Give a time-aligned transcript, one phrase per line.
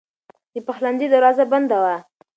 [0.53, 1.95] د پخلنځي دروازه بنده وه.